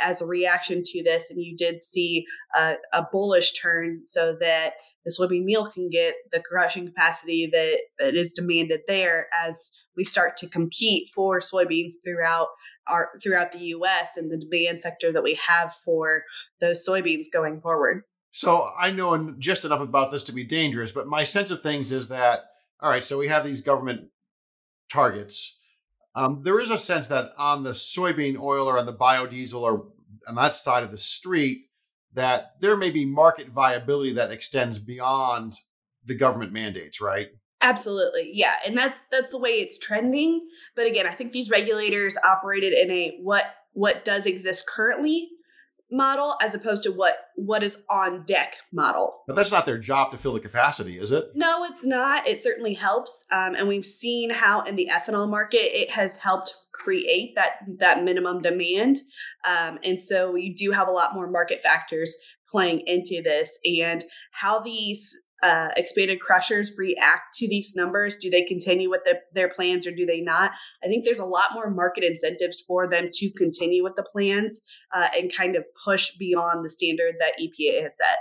as 0.00 0.20
a 0.20 0.26
reaction 0.26 0.82
to 0.84 1.02
this, 1.02 1.30
and 1.30 1.42
you 1.42 1.56
did 1.56 1.80
see 1.80 2.24
a, 2.54 2.74
a 2.92 3.06
bullish 3.12 3.52
turn 3.52 4.00
so 4.04 4.36
that 4.40 4.74
the 5.06 5.16
soybean 5.16 5.44
meal 5.44 5.70
can 5.70 5.88
get 5.88 6.16
the 6.32 6.42
crushing 6.42 6.84
capacity 6.84 7.48
that, 7.52 7.78
that 7.98 8.16
is 8.16 8.32
demanded 8.32 8.80
there 8.88 9.28
as 9.46 9.70
we 9.96 10.04
start 10.04 10.36
to 10.38 10.48
compete 10.48 11.08
for 11.14 11.38
soybeans 11.38 11.92
throughout 12.04 12.48
our 12.88 13.10
throughout 13.22 13.52
the 13.52 13.58
US 13.58 14.16
and 14.16 14.30
the 14.30 14.36
demand 14.36 14.78
sector 14.78 15.12
that 15.12 15.22
we 15.22 15.38
have 15.46 15.72
for 15.84 16.22
those 16.60 16.86
soybeans 16.86 17.26
going 17.32 17.60
forward. 17.60 18.02
So 18.32 18.68
I 18.78 18.90
know 18.90 19.34
just 19.38 19.64
enough 19.64 19.80
about 19.80 20.10
this 20.10 20.24
to 20.24 20.32
be 20.32 20.44
dangerous, 20.44 20.92
but 20.92 21.06
my 21.06 21.24
sense 21.24 21.50
of 21.50 21.62
things 21.62 21.92
is 21.92 22.08
that 22.08 22.40
all 22.80 22.90
right, 22.90 23.04
so 23.04 23.16
we 23.16 23.28
have 23.28 23.44
these 23.44 23.62
government 23.62 24.08
targets. 24.92 25.62
Um, 26.14 26.42
there 26.42 26.60
is 26.60 26.70
a 26.70 26.78
sense 26.78 27.08
that 27.08 27.30
on 27.38 27.62
the 27.62 27.70
soybean 27.70 28.38
oil 28.38 28.68
or 28.68 28.78
on 28.78 28.86
the 28.86 28.92
biodiesel 28.92 29.60
or 29.60 29.88
on 30.28 30.34
that 30.34 30.54
side 30.54 30.82
of 30.82 30.90
the 30.90 30.98
street, 30.98 31.58
that 32.16 32.52
there 32.60 32.76
may 32.76 32.90
be 32.90 33.04
market 33.04 33.50
viability 33.50 34.12
that 34.14 34.32
extends 34.32 34.78
beyond 34.78 35.54
the 36.04 36.16
government 36.16 36.52
mandates, 36.52 37.00
right? 37.00 37.28
Absolutely. 37.62 38.30
Yeah. 38.32 38.54
And 38.66 38.76
that's 38.76 39.04
that's 39.10 39.30
the 39.30 39.38
way 39.38 39.50
it's 39.50 39.78
trending. 39.78 40.46
But 40.74 40.86
again, 40.86 41.06
I 41.06 41.12
think 41.12 41.32
these 41.32 41.50
regulators 41.50 42.16
operated 42.24 42.72
in 42.72 42.90
a 42.90 43.18
what 43.22 43.54
what 43.72 44.04
does 44.04 44.26
exist 44.26 44.66
currently 44.66 45.28
model 45.90 46.36
as 46.42 46.54
opposed 46.54 46.82
to 46.82 46.90
what 46.90 47.16
what 47.36 47.62
is 47.62 47.78
on 47.88 48.24
deck 48.24 48.56
model. 48.72 49.22
But 49.26 49.36
that's 49.36 49.52
not 49.52 49.66
their 49.66 49.78
job 49.78 50.10
to 50.10 50.18
fill 50.18 50.32
the 50.32 50.40
capacity, 50.40 50.98
is 50.98 51.12
it? 51.12 51.26
No, 51.34 51.64
it's 51.64 51.86
not. 51.86 52.26
It 52.26 52.42
certainly 52.42 52.74
helps, 52.74 53.24
um, 53.30 53.54
and 53.54 53.68
we've 53.68 53.86
seen 53.86 54.30
how 54.30 54.62
in 54.62 54.76
the 54.76 54.88
ethanol 54.92 55.30
market 55.30 55.78
it 55.78 55.90
has 55.90 56.16
helped 56.16 56.54
create 56.72 57.34
that 57.36 57.58
that 57.78 58.04
minimum 58.04 58.42
demand, 58.42 58.98
um, 59.46 59.78
and 59.84 60.00
so 60.00 60.34
you 60.34 60.54
do 60.54 60.72
have 60.72 60.88
a 60.88 60.92
lot 60.92 61.14
more 61.14 61.30
market 61.30 61.62
factors 61.62 62.16
playing 62.50 62.80
into 62.86 63.22
this 63.22 63.58
and 63.64 64.04
how 64.30 64.60
these 64.60 65.20
uh, 65.42 65.68
expanded 65.76 66.20
crushers 66.20 66.72
react 66.76 67.34
to 67.34 67.48
these 67.48 67.74
numbers? 67.76 68.16
Do 68.16 68.30
they 68.30 68.42
continue 68.42 68.90
with 68.90 69.02
the, 69.04 69.20
their 69.32 69.48
plans 69.48 69.86
or 69.86 69.90
do 69.90 70.06
they 70.06 70.20
not? 70.20 70.52
I 70.82 70.88
think 70.88 71.04
there's 71.04 71.18
a 71.18 71.26
lot 71.26 71.54
more 71.54 71.70
market 71.70 72.04
incentives 72.04 72.60
for 72.60 72.88
them 72.88 73.08
to 73.12 73.30
continue 73.30 73.82
with 73.82 73.96
the 73.96 74.02
plans 74.02 74.62
uh, 74.94 75.08
and 75.16 75.34
kind 75.34 75.56
of 75.56 75.64
push 75.84 76.16
beyond 76.16 76.64
the 76.64 76.70
standard 76.70 77.16
that 77.20 77.38
EPA 77.40 77.82
has 77.82 77.96
set. 77.96 78.18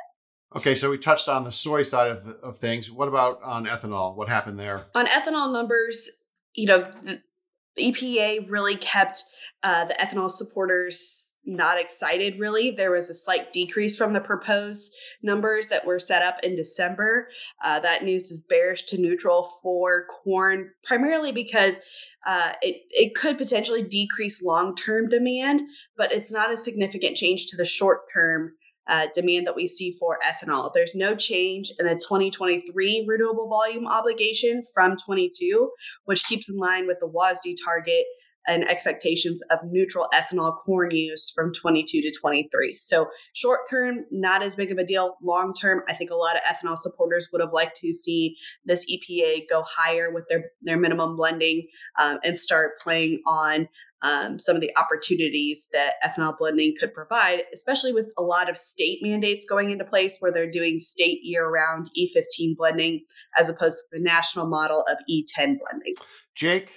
Okay, 0.55 0.75
so 0.75 0.89
we 0.89 0.97
touched 0.97 1.27
on 1.27 1.43
the 1.43 1.51
soy 1.51 1.83
side 1.83 2.11
of, 2.11 2.25
of 2.41 2.57
things. 2.57 2.89
What 2.89 3.07
about 3.07 3.41
on 3.43 3.65
ethanol? 3.65 4.15
What 4.15 4.29
happened 4.29 4.59
there? 4.59 4.85
On 4.95 5.05
ethanol 5.05 5.51
numbers, 5.51 6.09
you 6.53 6.67
know, 6.67 6.89
the 7.03 7.91
EPA 7.91 8.49
really 8.49 8.77
kept 8.77 9.23
uh, 9.63 9.85
the 9.85 9.95
ethanol 9.95 10.29
supporters 10.31 11.31
not 11.45 11.79
excited 11.79 12.39
really. 12.39 12.71
There 12.71 12.91
was 12.91 13.09
a 13.09 13.15
slight 13.15 13.53
decrease 13.53 13.95
from 13.95 14.13
the 14.13 14.21
proposed 14.21 14.93
numbers 15.21 15.67
that 15.67 15.85
were 15.85 15.99
set 15.99 16.21
up 16.21 16.39
in 16.43 16.55
December. 16.55 17.29
Uh, 17.63 17.79
that 17.79 18.03
news 18.03 18.31
is 18.31 18.41
bearish 18.41 18.83
to 18.87 18.99
neutral 18.99 19.49
for 19.61 20.05
corn, 20.07 20.71
primarily 20.83 21.31
because 21.31 21.79
uh, 22.25 22.53
it, 22.61 22.81
it 22.89 23.15
could 23.15 23.37
potentially 23.37 23.83
decrease 23.83 24.43
long 24.43 24.75
term 24.75 25.07
demand, 25.07 25.61
but 25.95 26.11
it's 26.11 26.33
not 26.33 26.51
a 26.51 26.57
significant 26.57 27.15
change 27.15 27.47
to 27.47 27.57
the 27.57 27.65
short 27.65 28.01
term. 28.13 28.53
Uh, 28.87 29.07
demand 29.15 29.47
that 29.47 29.55
we 29.55 29.65
see 29.65 29.97
for 29.99 30.19
ethanol. 30.23 30.69
There's 30.71 30.93
no 30.93 31.15
change 31.15 31.71
in 31.79 31.87
the 31.87 31.95
2023 31.95 33.03
renewable 33.07 33.49
volume 33.49 33.87
obligation 33.87 34.63
from 34.75 34.95
22, 34.95 35.71
which 36.03 36.23
keeps 36.25 36.47
in 36.47 36.57
line 36.57 36.85
with 36.85 36.99
the 36.99 37.09
WASDE 37.09 37.55
target 37.65 38.05
and 38.47 38.67
expectations 38.67 39.41
of 39.51 39.59
neutral 39.65 40.07
ethanol 40.13 40.57
corn 40.57 40.91
use 40.91 41.31
from 41.33 41.53
22 41.53 42.01
to 42.01 42.11
23. 42.11 42.75
So, 42.75 43.07
short 43.33 43.61
term, 43.69 44.05
not 44.11 44.43
as 44.43 44.55
big 44.55 44.71
of 44.71 44.77
a 44.77 44.85
deal. 44.85 45.17
Long 45.21 45.53
term, 45.53 45.83
I 45.87 45.93
think 45.93 46.09
a 46.11 46.15
lot 46.15 46.35
of 46.35 46.41
ethanol 46.43 46.77
supporters 46.77 47.29
would 47.31 47.41
have 47.41 47.53
liked 47.53 47.77
to 47.77 47.93
see 47.93 48.35
this 48.65 48.85
EPA 48.91 49.43
go 49.49 49.63
higher 49.67 50.11
with 50.11 50.25
their, 50.29 50.51
their 50.61 50.77
minimum 50.77 51.15
blending 51.15 51.67
um, 51.99 52.19
and 52.23 52.37
start 52.37 52.73
playing 52.81 53.21
on 53.25 53.67
um, 54.01 54.37
some 54.39 54.55
of 54.55 54.61
the 54.61 54.71
opportunities 54.77 55.67
that 55.73 55.95
ethanol 56.03 56.37
blending 56.37 56.75
could 56.79 56.93
provide, 56.93 57.43
especially 57.53 57.91
with 57.91 58.11
a 58.17 58.21
lot 58.21 58.49
of 58.49 58.57
state 58.57 58.99
mandates 59.01 59.45
going 59.45 59.71
into 59.71 59.83
place 59.83 60.17
where 60.19 60.31
they're 60.31 60.49
doing 60.49 60.79
state 60.79 61.19
year 61.23 61.49
round 61.49 61.89
E15 61.97 62.55
blending 62.55 63.01
as 63.37 63.49
opposed 63.49 63.77
to 63.77 63.97
the 63.97 64.03
national 64.03 64.47
model 64.47 64.81
of 64.81 64.97
E10 65.09 65.57
blending. 65.57 65.93
Jake, 66.35 66.71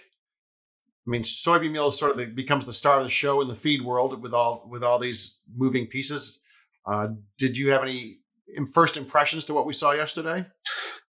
I 1.08 1.10
mean, 1.10 1.22
soybean 1.22 1.72
meal 1.72 1.90
sort 1.90 2.18
of 2.18 2.34
becomes 2.34 2.66
the 2.66 2.72
star 2.74 2.98
of 2.98 3.04
the 3.04 3.08
show 3.08 3.40
in 3.40 3.48
the 3.48 3.54
feed 3.54 3.82
world 3.82 4.20
with 4.22 4.34
all 4.34 4.68
with 4.70 4.84
all 4.84 4.98
these 4.98 5.40
moving 5.56 5.86
pieces. 5.86 6.42
Uh, 6.86 7.08
did 7.38 7.56
you 7.56 7.70
have 7.70 7.82
any 7.82 8.18
first 8.74 8.98
impressions 8.98 9.46
to 9.46 9.54
what 9.54 9.64
we 9.64 9.72
saw 9.72 9.92
yesterday? 9.92 10.44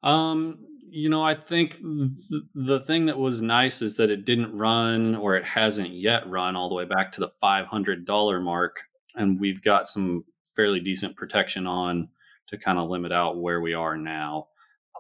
Um, 0.04 0.58
you 0.90 1.08
know, 1.08 1.24
I 1.24 1.34
think 1.34 1.78
th- 1.78 2.44
the 2.54 2.82
thing 2.82 3.06
that 3.06 3.18
was 3.18 3.42
nice 3.42 3.82
is 3.82 3.96
that 3.96 4.10
it 4.10 4.26
didn't 4.26 4.58
run, 4.58 5.16
or 5.16 5.38
it 5.38 5.46
hasn't 5.46 5.92
yet 5.92 6.28
run, 6.28 6.58
all 6.58 6.68
the 6.68 6.76
way 6.76 6.86
back 6.86 7.14
to 7.14 7.22
the 7.22 7.32
five 7.40 7.68
hundred 7.68 8.06
dollar 8.06 8.42
mark, 8.42 8.82
and 9.16 9.40
we've 9.40 9.62
got 9.62 9.88
some 9.88 10.26
fairly 10.58 10.82
decent 10.82 11.16
protection 11.16 11.68
on 11.68 12.10
to 12.50 12.58
kind 12.58 12.78
of 12.78 12.90
limit 12.90 13.14
out 13.14 13.38
where 13.38 13.62
we 13.62 13.74
are 13.74 13.96
now 13.96 14.48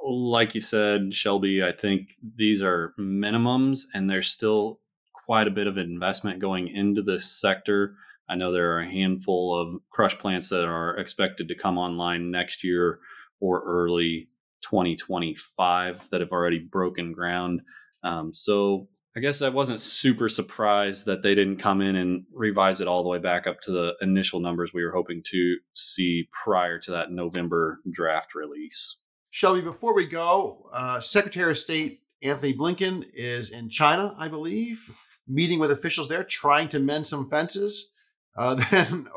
like 0.07 0.53
you 0.53 0.61
said, 0.61 1.13
Shelby, 1.13 1.63
I 1.63 1.71
think 1.71 2.09
these 2.35 2.61
are 2.61 2.93
minimums 2.99 3.85
and 3.93 4.09
there's 4.09 4.27
still 4.27 4.79
quite 5.25 5.47
a 5.47 5.51
bit 5.51 5.67
of 5.67 5.77
investment 5.77 6.39
going 6.39 6.67
into 6.67 7.01
this 7.01 7.39
sector. 7.39 7.95
I 8.29 8.35
know 8.35 8.51
there 8.51 8.73
are 8.73 8.81
a 8.81 8.91
handful 8.91 9.59
of 9.59 9.81
crush 9.89 10.17
plants 10.17 10.49
that 10.49 10.65
are 10.65 10.97
expected 10.97 11.47
to 11.47 11.55
come 11.55 11.77
online 11.77 12.31
next 12.31 12.63
year 12.63 12.99
or 13.39 13.63
early 13.65 14.27
2025 14.61 16.09
that 16.09 16.21
have 16.21 16.31
already 16.31 16.59
broken 16.59 17.11
ground. 17.11 17.61
Um, 18.03 18.33
so 18.33 18.87
I 19.15 19.19
guess 19.19 19.41
I 19.41 19.49
wasn't 19.49 19.79
super 19.79 20.27
surprised 20.27 21.05
that 21.05 21.23
they 21.23 21.35
didn't 21.35 21.57
come 21.57 21.81
in 21.81 21.95
and 21.95 22.25
revise 22.33 22.81
it 22.81 22.87
all 22.87 23.03
the 23.03 23.09
way 23.09 23.19
back 23.19 23.47
up 23.47 23.61
to 23.61 23.71
the 23.71 23.95
initial 24.01 24.39
numbers 24.39 24.73
we 24.73 24.83
were 24.83 24.91
hoping 24.91 25.21
to 25.27 25.57
see 25.73 26.27
prior 26.43 26.79
to 26.79 26.91
that 26.91 27.11
November 27.11 27.79
draft 27.91 28.35
release. 28.35 28.97
Shelby, 29.29 29.61
before 29.61 29.95
we 29.95 30.05
go, 30.05 30.69
uh, 30.73 30.99
Secretary 30.99 31.51
of 31.51 31.57
State 31.57 32.01
Antony 32.21 32.53
Blinken 32.53 33.05
is 33.13 33.51
in 33.51 33.69
China, 33.69 34.15
I 34.17 34.27
believe 34.27 34.89
meeting 35.27 35.59
with 35.59 35.71
officials 35.71 36.07
there, 36.07 36.23
trying 36.23 36.69
to 36.69 36.79
mend 36.79 37.07
some 37.07 37.29
fences. 37.29 37.93
Uh, 38.37 38.55
then 38.71 39.07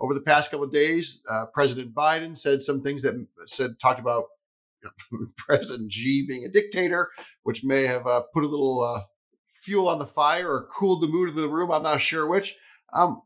over 0.00 0.14
the 0.14 0.20
past 0.20 0.50
couple 0.50 0.64
of 0.64 0.72
days, 0.72 1.24
uh, 1.28 1.46
President 1.46 1.94
Biden 1.94 2.36
said 2.36 2.62
some 2.62 2.82
things 2.82 3.02
that 3.02 3.26
said 3.44 3.78
talked 3.80 4.00
about 4.00 4.24
President 5.36 5.92
Xi 5.92 6.26
being 6.26 6.44
a 6.44 6.48
dictator, 6.48 7.10
which 7.44 7.64
may 7.64 7.86
have 7.86 8.06
uh, 8.06 8.22
put 8.34 8.44
a 8.44 8.48
little 8.48 8.82
uh, 8.82 9.00
fuel 9.46 9.88
on 9.88 9.98
the 9.98 10.06
fire 10.06 10.50
or 10.50 10.68
cooled 10.72 11.02
the 11.02 11.06
mood 11.06 11.28
of 11.28 11.34
the 11.34 11.48
room. 11.48 11.70
I'm 11.70 11.82
not 11.82 12.00
sure 12.00 12.26
which. 12.26 12.56
Um, 12.92 13.22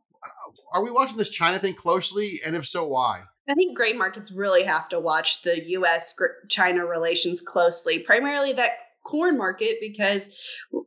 are 0.72 0.84
we 0.84 0.90
watching 0.90 1.16
this 1.16 1.30
China 1.30 1.58
thing 1.58 1.74
closely, 1.74 2.40
and 2.44 2.54
if 2.54 2.66
so, 2.66 2.86
why? 2.86 3.22
I 3.48 3.54
think 3.54 3.76
grain 3.76 3.96
markets 3.96 4.32
really 4.32 4.64
have 4.64 4.88
to 4.88 4.98
watch 4.98 5.42
the 5.42 5.70
US 5.70 6.14
China 6.48 6.84
relations 6.84 7.40
closely, 7.40 8.00
primarily 8.00 8.52
that 8.54 8.72
corn 9.06 9.38
market, 9.38 9.76
because 9.80 10.36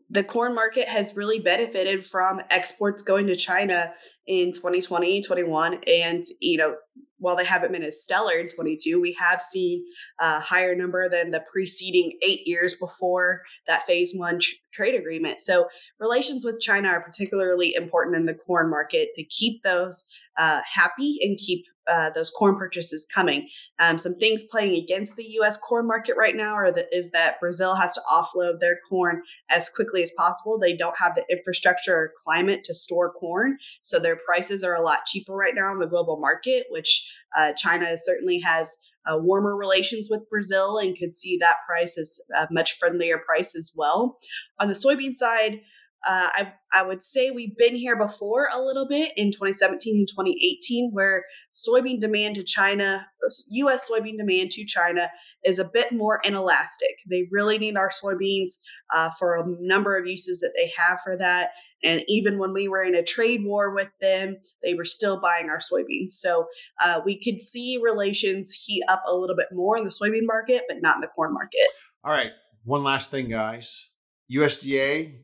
the 0.10 0.24
corn 0.24 0.54
market 0.54 0.88
has 0.88 1.16
really 1.16 1.40
benefited 1.40 2.06
from 2.06 2.42
exports 2.50 3.02
going 3.02 3.28
to 3.28 3.36
China 3.36 3.94
in 4.28 4.52
2020, 4.52 5.22
21. 5.22 5.80
And, 5.88 6.26
you 6.42 6.58
know, 6.58 6.76
while 7.20 7.36
they 7.36 7.46
haven't 7.46 7.72
been 7.72 7.84
as 7.84 8.02
stellar 8.02 8.34
in 8.34 8.50
22, 8.50 9.00
we 9.00 9.16
have 9.20 9.42
seen 9.42 9.84
a 10.20 10.40
higher 10.40 10.76
number 10.76 11.08
than 11.10 11.32
the 11.32 11.44
preceding 11.52 12.18
eight 12.26 12.48
years 12.48 12.76
before 12.76 13.42
that 13.68 13.84
phase 13.84 14.14
one 14.16 14.40
tr- 14.40 14.56
trade 14.72 14.96
agreement. 14.96 15.40
So 15.40 15.68
relations 16.00 16.46
with 16.46 16.62
China 16.62 16.90
are 16.90 17.02
particularly 17.02 17.74
important 17.76 18.16
in 18.16 18.26
the 18.26 18.34
corn 18.34 18.70
market 18.70 19.10
to 19.18 19.24
keep 19.26 19.64
those 19.64 20.06
uh, 20.38 20.62
happy 20.74 21.20
and 21.22 21.38
keep 21.38 21.66
uh, 21.90 22.10
those 22.12 22.30
corn 22.30 22.56
purchases 22.56 23.06
coming. 23.14 23.50
Um, 23.80 23.98
some 23.98 24.16
things 24.16 24.44
playing 24.44 24.82
against 24.82 25.16
the 25.16 25.26
U.S. 25.26 25.58
corn 25.58 25.88
market 25.88 26.16
right 26.18 26.36
now 26.36 26.54
are 26.54 26.72
that 26.72 26.88
is 26.96 27.12
that 27.12 27.40
Brazil 27.40 27.76
has 27.76 27.94
to 27.94 28.02
offload 28.10 28.60
their 28.60 28.80
corn 28.88 29.24
as 29.50 29.70
quickly 29.70 30.04
as 30.04 30.12
possible. 30.12 30.60
They 30.60 30.76
don't 30.76 31.00
have 31.00 31.16
the 31.16 31.26
infrastructure 31.30 31.96
or 31.96 32.14
climate 32.24 32.64
to 32.66 32.74
store 32.74 33.12
corn, 33.12 33.58
so 33.82 34.00
their 34.00 34.16
prices 34.16 34.64
are 34.64 34.76
a 34.76 34.82
lot 34.82 35.06
cheaper 35.06 35.34
right 35.34 35.56
now 35.56 35.68
on 35.68 35.80
the 35.80 35.88
global 35.88 36.20
market. 36.20 36.66
Which 36.70 37.12
uh, 37.38 37.54
China 37.54 37.98
certainly 37.98 38.40
has 38.40 38.78
uh, 39.06 39.18
warmer 39.18 39.56
relations 39.56 40.08
with 40.10 40.30
Brazil 40.30 40.78
and 40.78 40.98
could 40.98 41.16
see 41.16 41.38
that 41.38 41.58
price 41.68 41.98
as 41.98 42.20
a 42.36 42.48
much 42.52 42.78
friendlier 42.78 43.18
price 43.18 43.56
as 43.56 43.72
well. 43.76 44.20
On 44.60 44.68
the 44.68 44.74
soybean 44.74 45.16
side. 45.16 45.62
Uh, 46.08 46.30
I, 46.32 46.54
I 46.72 46.84
would 46.84 47.04
say 47.04 47.30
we've 47.30 47.58
been 47.58 47.76
here 47.76 47.98
before 47.98 48.48
a 48.54 48.62
little 48.62 48.88
bit 48.88 49.12
in 49.18 49.32
2017 49.32 49.98
and 49.98 50.08
2018, 50.08 50.92
where 50.94 51.26
soybean 51.54 52.00
demand 52.00 52.36
to 52.36 52.44
China, 52.44 53.08
U.S. 53.50 53.90
soybean 53.90 54.18
demand 54.18 54.52
to 54.52 54.66
China 54.66 55.12
is 55.44 55.60
a 55.60 55.70
bit 55.72 55.92
more 55.92 56.22
inelastic. 56.24 56.96
They 57.10 57.28
really 57.32 57.58
need 57.58 57.76
our 57.76 57.90
soybeans 57.90 58.60
uh, 58.94 59.10
for 59.12 59.36
a 59.36 59.44
number 59.60 59.98
of 59.98 60.08
uses 60.08 60.40
that 60.40 60.54
they 60.56 60.72
have 60.78 61.00
for 61.04 61.18
that. 61.18 61.52
And 61.84 62.04
even 62.08 62.40
when 62.40 62.54
we 62.54 62.68
were 62.68 62.84
in 62.84 62.96
a 62.96 63.04
trade 63.04 63.44
war 63.44 63.74
with 63.74 63.92
them, 64.02 64.38
they 64.64 64.74
were 64.74 64.86
still 64.86 65.20
buying 65.20 65.50
our 65.50 65.60
soybeans. 65.60 66.12
So 66.12 66.48
uh, 66.84 67.02
we 67.06 67.22
could 67.22 67.42
see 67.42 67.80
relations 67.82 68.52
heat 68.52 68.84
up 68.88 69.04
a 69.06 69.16
little 69.16 69.36
bit 69.36 69.48
more 69.52 69.78
in 69.78 69.84
the 69.84 69.90
soybean 69.90 70.26
market, 70.26 70.64
but 70.68 70.82
not 70.82 70.96
in 70.96 71.02
the 71.02 71.08
corn 71.08 71.34
market. 71.34 71.68
All 72.04 72.12
right. 72.12 72.32
One 72.64 72.84
last 72.84 73.12
thing, 73.12 73.30
guys. 73.30 73.94
USDA 74.32 75.24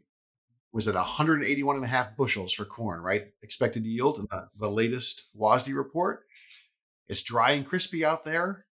was 0.76 0.90
at 0.90 0.96
181 0.96 1.78
and 1.78 1.86
a 1.86 1.88
half 1.88 2.18
bushels 2.18 2.52
for 2.52 2.66
corn, 2.66 3.00
right? 3.00 3.28
Expected 3.42 3.86
yield 3.86 4.20
in 4.20 4.28
the, 4.58 4.70
latest 4.70 5.30
WASDE 5.34 5.74
report. 5.74 6.26
It's 7.08 7.24
dry 7.24 7.52
and 7.52 7.66
crispy 7.66 8.04
out 8.04 8.26
there. 8.26 8.66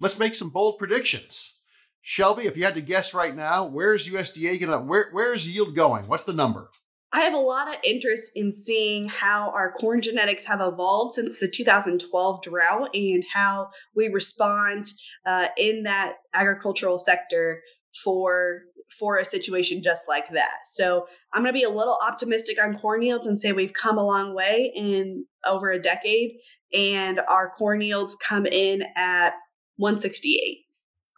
Let's 0.00 0.18
make 0.18 0.34
some 0.34 0.50
bold 0.50 0.78
predictions. 0.78 1.60
Shelby, 2.02 2.46
if 2.46 2.56
you 2.56 2.64
had 2.64 2.74
to 2.74 2.80
guess 2.80 3.14
right 3.14 3.36
now, 3.36 3.68
where's 3.68 4.08
USDA 4.08 4.58
gonna 4.60 4.80
where 4.80 5.06
where's 5.12 5.46
yield 5.46 5.76
going? 5.76 6.08
What's 6.08 6.24
the 6.24 6.32
number? 6.32 6.70
I 7.12 7.20
have 7.20 7.34
a 7.34 7.38
lot 7.38 7.68
of 7.68 7.76
interest 7.84 8.32
in 8.34 8.50
seeing 8.50 9.06
how 9.08 9.50
our 9.50 9.70
corn 9.70 10.00
genetics 10.02 10.46
have 10.46 10.60
evolved 10.60 11.12
since 11.12 11.38
the 11.38 11.48
2012 11.48 12.42
drought 12.42 12.90
and 12.92 13.24
how 13.32 13.70
we 13.94 14.08
respond 14.08 14.86
uh, 15.24 15.46
in 15.56 15.84
that 15.84 16.16
agricultural 16.34 16.98
sector 16.98 17.60
for 18.02 18.62
for 18.98 19.18
a 19.18 19.24
situation 19.24 19.82
just 19.82 20.08
like 20.08 20.30
that. 20.32 20.66
So 20.66 21.06
I'm 21.32 21.42
going 21.42 21.52
to 21.52 21.58
be 21.58 21.64
a 21.64 21.70
little 21.70 21.98
optimistic 22.06 22.62
on 22.62 22.78
corn 22.78 23.02
yields 23.02 23.26
and 23.26 23.38
say 23.38 23.52
we've 23.52 23.72
come 23.72 23.98
a 23.98 24.04
long 24.04 24.34
way 24.34 24.72
in 24.74 25.26
over 25.46 25.70
a 25.70 25.78
decade, 25.78 26.36
and 26.72 27.20
our 27.28 27.50
corn 27.50 27.80
yields 27.80 28.16
come 28.16 28.46
in 28.46 28.84
at 28.96 29.34
168. 29.76 30.64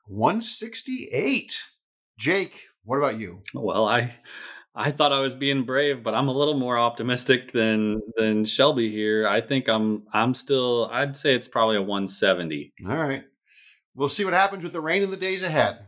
168. 0.06 1.64
Jake, 2.18 2.66
what 2.84 2.98
about 2.98 3.18
you? 3.18 3.42
Well, 3.54 3.86
I 3.86 4.12
I 4.74 4.90
thought 4.90 5.12
I 5.12 5.20
was 5.20 5.34
being 5.34 5.64
brave, 5.64 6.02
but 6.02 6.14
I'm 6.14 6.28
a 6.28 6.36
little 6.36 6.58
more 6.58 6.78
optimistic 6.78 7.52
than 7.52 8.00
than 8.16 8.44
Shelby 8.44 8.90
here. 8.90 9.26
I 9.26 9.40
think 9.40 9.68
I'm 9.68 10.04
I'm 10.12 10.34
still 10.34 10.88
I'd 10.92 11.16
say 11.16 11.34
it's 11.34 11.48
probably 11.48 11.76
a 11.76 11.82
170. 11.82 12.74
All 12.86 12.94
right. 12.94 13.24
We'll 13.94 14.10
see 14.10 14.24
what 14.24 14.34
happens 14.34 14.62
with 14.62 14.74
the 14.74 14.80
rain 14.80 15.02
in 15.02 15.10
the 15.10 15.16
days 15.16 15.42
ahead. 15.42 15.78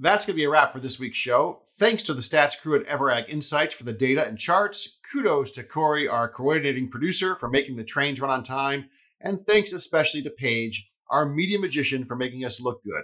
That's 0.00 0.26
going 0.26 0.34
to 0.34 0.40
be 0.40 0.44
a 0.44 0.50
wrap 0.50 0.72
for 0.72 0.78
this 0.78 1.00
week's 1.00 1.18
show. 1.18 1.62
Thanks 1.76 2.04
to 2.04 2.14
the 2.14 2.22
stats 2.22 2.56
crew 2.56 2.78
at 2.78 2.86
EverAg 2.86 3.28
Insights 3.28 3.74
for 3.74 3.82
the 3.82 3.92
data 3.92 4.24
and 4.26 4.38
charts. 4.38 5.00
Kudos 5.12 5.50
to 5.52 5.64
Corey, 5.64 6.06
our 6.06 6.28
coordinating 6.28 6.88
producer, 6.88 7.34
for 7.34 7.50
making 7.50 7.74
the 7.74 7.84
trains 7.84 8.20
run 8.20 8.30
on 8.30 8.44
time. 8.44 8.88
And 9.20 9.44
thanks 9.46 9.72
especially 9.72 10.22
to 10.22 10.30
Paige, 10.30 10.88
our 11.10 11.28
media 11.28 11.58
magician, 11.58 12.04
for 12.04 12.14
making 12.14 12.44
us 12.44 12.60
look 12.60 12.84
good. 12.84 13.02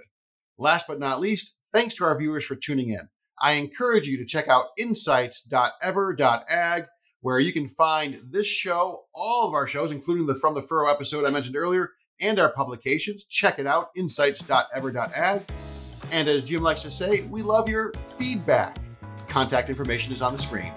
Last 0.57 0.87
but 0.87 0.99
not 0.99 1.19
least, 1.19 1.59
thanks 1.73 1.95
to 1.95 2.05
our 2.05 2.17
viewers 2.17 2.45
for 2.45 2.55
tuning 2.55 2.91
in. 2.91 3.09
I 3.41 3.53
encourage 3.53 4.07
you 4.07 4.17
to 4.17 4.25
check 4.25 4.47
out 4.47 4.67
insights.ever.ag, 4.77 6.85
where 7.19 7.39
you 7.39 7.51
can 7.51 7.67
find 7.67 8.17
this 8.29 8.47
show, 8.47 9.03
all 9.13 9.49
of 9.49 9.53
our 9.53 9.67
shows, 9.67 9.91
including 9.91 10.27
the 10.27 10.35
From 10.35 10.53
the 10.53 10.61
Furrow 10.61 10.89
episode 10.89 11.25
I 11.25 11.31
mentioned 11.31 11.57
earlier, 11.57 11.91
and 12.21 12.39
our 12.39 12.53
publications. 12.53 13.25
Check 13.25 13.59
it 13.59 13.67
out, 13.67 13.89
insights.ever.ag. 13.97 15.41
And 16.15 16.29
as 16.29 16.45
Jim 16.45 16.63
likes 16.63 16.81
to 16.83 16.91
say, 16.91 17.23
we 17.23 17.41
love 17.41 17.67
your 17.67 17.91
feedback. 18.17 18.77
Contact 19.27 19.67
information 19.67 20.13
is 20.13 20.21
on 20.21 20.31
the 20.31 20.39
screen. 20.39 20.71